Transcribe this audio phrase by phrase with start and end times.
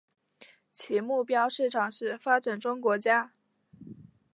[0.73, 3.33] 其目标市场是发展中国家。